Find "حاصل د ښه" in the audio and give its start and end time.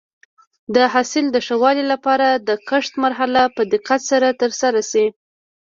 0.93-1.55